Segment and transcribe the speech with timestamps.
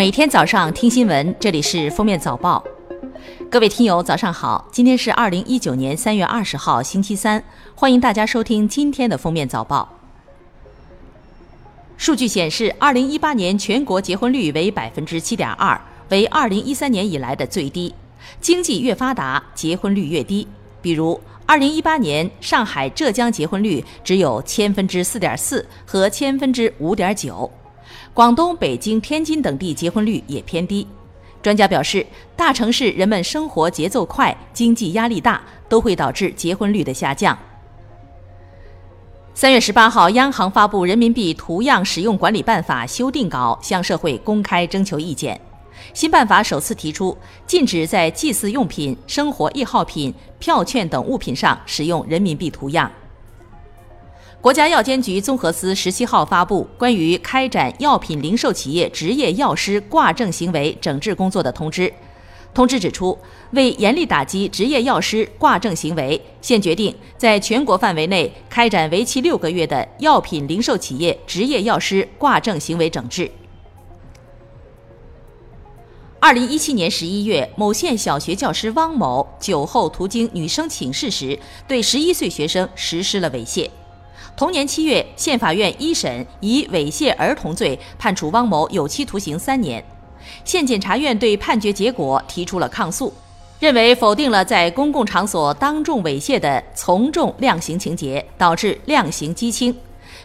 [0.00, 2.64] 每天早上听新闻，这里是封面早报。
[3.50, 4.66] 各位听友，早上好！
[4.72, 7.44] 今天是二零一九年三月二十号，星期三，
[7.74, 9.86] 欢迎大家收听今天的封面早报。
[11.98, 17.94] 数据显示，二零一八年全国结婚率为百分之七点二，为二零一三年以来的最低。
[18.40, 20.48] 经济越发达，结婚率越低。
[20.80, 27.52] 比如，二零一八年上海、浙江结婚率只有千分之四点四和千分之五点九。
[28.12, 30.86] 广东、北京、天津等地结婚率也偏低。
[31.42, 37.38] 专家表示，大城市人们生活节奏快，经济压力大，都会导致结婚率的下降。
[39.32, 45.40] 三月十八号，央行发布《人民币图样使用管理办法》修订稿，向社会公开征求意见。
[45.94, 52.90] 新办法首次提出，禁止在祭祀用品、生活易耗品、票券等物品上使用人民币图样。
[54.40, 61.92] 国家药监局综合司十七号发布关于开展药品零售企业执业药师挂证行为整治工作的通知。
[62.54, 63.16] 通知指出，
[63.50, 73.30] 为严厉打击执业药师挂证行为，现决定在全国范围内开展为期六个月的药品零售企业执业药师挂证行为整治。
[76.18, 83.68] 二零一七年十一月，某县小学教师汪某酒后途经女生寝室时，对十一岁学生实施了猥亵。
[84.40, 89.84] 同年七月，县法院一审以猥亵儿童罪判处汪某有期徒刑三年。
[90.46, 93.12] 县检察院对判决结果提出了抗诉，
[93.58, 99.76] 认为否定了在公共场所当众猥亵的从重量刑情节，导致量刑畸轻。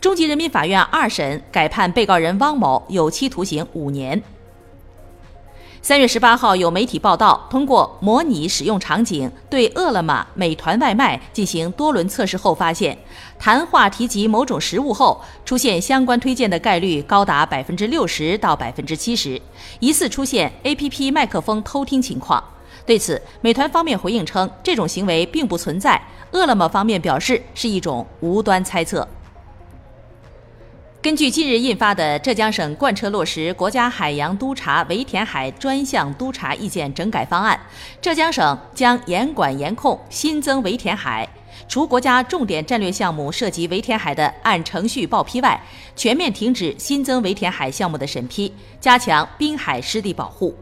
[0.00, 4.20] 中级人民法院二审改判被告人汪某有期徒刑五年。
[5.82, 12.96] 三月十八号，有媒体报道，通过模拟使用场景对饿了么、美团外卖进行多轮测试后发现，
[13.38, 19.40] 谈话提及某种食物后出现相关推荐的概率高达百分之六十到百分之七十，
[19.78, 22.44] 疑似出现 APP 麦克风偷听情况。
[22.84, 26.00] 对此，美团方面回应称，这种行为并不存在。
[26.32, 29.08] 饿了么方面表示是一种无端猜测。
[31.02, 37.58] 根据近日印发的浙江省贯彻落实国家海洋督察围填海专项督察意见整改方案，
[38.02, 41.26] 浙江省将严管严控新增围填海，
[41.66, 45.58] 除国家重点战略项目涉及围填海的按程序报批外，
[45.96, 50.54] 全面停止新增围填海项目的审批，加强滨海湿地保护。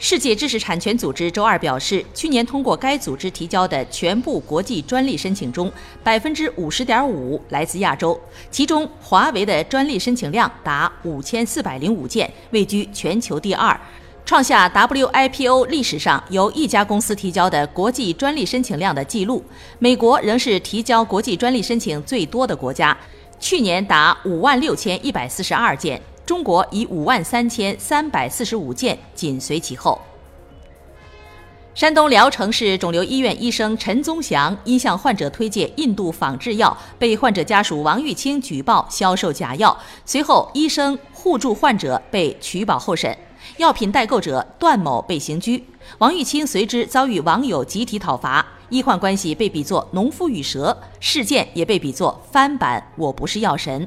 [0.00, 5.70] 世界知识产权组织周二表示，去年通过该组织提交的全部国际专利申请中，
[6.04, 13.78] 百分之五十点五来自亚洲，其中华为的专利申请量达五千四百零五件，位居全球第二，
[14.24, 19.42] 创下 WIPO 历史上由一家公司提交的国际专利申请量的记录。
[19.80, 22.96] 美国仍是提交国际专利申请最多的国家，
[23.40, 26.00] 去年达五万六千一百四十二件。
[26.28, 29.98] 中国以五万三千三百四十五件紧随其后。
[31.74, 39.74] 山东聊城市肿瘤医院医生陈宗祥因向患者推荐印度仿制药，被患者家属王玉清举报销售假药。
[40.04, 43.16] 随后，医生互助患者被取保候审，
[43.56, 45.64] 药品代购者段某被刑拘。
[45.96, 53.86] 王玉清随之遭遇网友集体讨伐，医患关系被比作农夫与蛇，事件也被比作翻版《我不是药神》。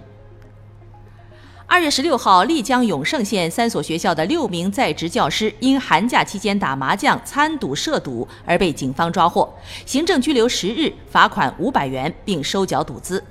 [1.72, 9.50] 二月十六号，丽江永胜县三所学校的六名在职教师因寒假期间打麻将参赌涉赌而被警方抓获，
[9.86, 13.24] 行政拘留十日，罚款五百元，并收缴赌资。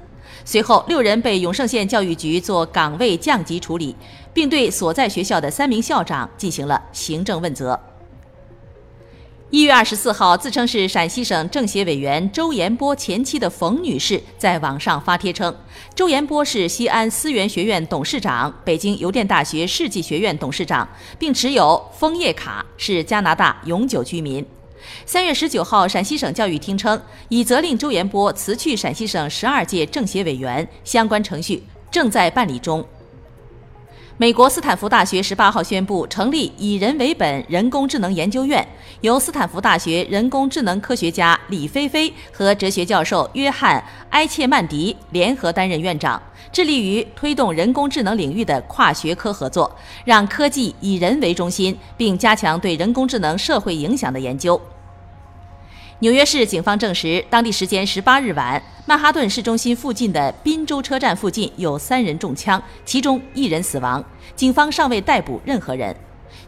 [0.43, 3.95] 随后，六人被永胜县教育局做岗位降级处理，
[4.33, 7.79] 并对所在学校的三名校长进行了行政问责。
[9.51, 15.53] 一月二十四号，自称是陕西省政协委员周延波前妻的冯女士在网上发帖称，
[15.93, 20.89] 周延波是西安思源学院董事长、北京邮电大学世纪学院董事长，
[21.19, 24.47] 并持有枫叶卡，是加拿大永久居民。
[25.05, 32.87] 三月十九号，陕西省教育厅称，已责令周延波辞去陕西省十二届政协委员，相关程序正在办理中。
[34.21, 38.69] 美国斯坦福大学十八号宣布成立以人为本人工智能研究院，
[39.01, 46.21] 由斯坦福大学人工智能科学家李飞飞和哲学教授约翰埃切曼迪联合担任院长，
[46.53, 49.75] 致力于推动人工智能领域的跨学科合作，
[50.05, 54.61] 让科技以人为中心，并加强对人工智能社会影响的研究。
[56.01, 64.03] 纽约市警方证实，当地时间十八日晚，曼哈顿市中心附近的宾州车站附近有三人中枪，其中一人死亡。
[64.35, 65.95] 警方尚未逮捕任何人。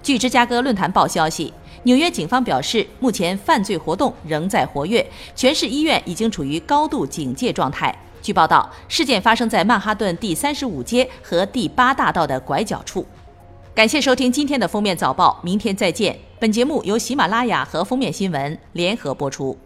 [0.03, 1.53] 据芝加哥论坛报消息，
[1.83, 5.07] 纽约警方表示，目前犯罪活动仍在活跃，
[5.37, 7.95] 全市医院已经处于高度警戒状态。
[8.23, 13.07] 据报道，事件发生在曼哈顿第三十五街和第八大道的拐角处。
[13.75, 16.19] 感谢收听今天的封面早报，明天再见。
[16.43, 19.57] 本节目由喜马拉雅和封面新闻联合播出。